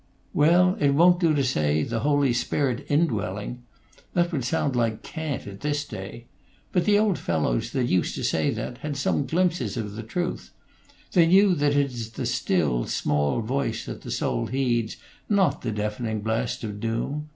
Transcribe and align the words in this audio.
"Well, 0.33 0.77
it 0.79 0.95
won't 0.95 1.19
do 1.19 1.35
to 1.35 1.43
say, 1.43 1.83
the 1.83 1.99
Holy 1.99 2.33
Spirit 2.33 2.87
indwelling. 2.89 3.61
That 4.15 4.31
would 4.31 4.43
sound 4.43 4.75
like 4.75 5.03
cant 5.03 5.45
at 5.45 5.59
this 5.59 5.85
day. 5.85 6.25
But 6.71 6.85
the 6.85 6.97
old 6.97 7.19
fellows 7.19 7.69
that 7.73 7.85
used 7.85 8.15
to 8.15 8.23
say 8.23 8.49
that 8.49 8.79
had 8.79 8.97
some 8.97 9.27
glimpses 9.27 9.77
of 9.77 9.91
the 9.95 10.01
truth. 10.01 10.49
They 11.11 11.27
knew 11.27 11.53
that 11.53 11.75
it 11.75 11.91
is 11.93 12.09
the 12.13 12.25
still, 12.25 12.85
small 12.87 13.41
voice 13.41 13.85
that 13.85 14.01
the 14.01 14.09
soul 14.09 14.47
heeds, 14.47 14.97
not 15.29 15.61
the 15.61 15.71
deafening 15.71 16.21
blasts 16.21 16.63
of 16.63 16.79
doom. 16.79 17.27